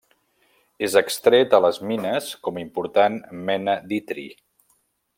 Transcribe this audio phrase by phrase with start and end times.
[0.87, 4.29] És extret a les mines com important mena d'itri.